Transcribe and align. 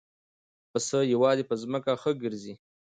پسه 0.71 0.97
یوازې 1.13 1.43
په 1.49 1.55
ځمکه 1.61 1.91
ښه 2.01 2.11
ګرځي. 2.23 2.53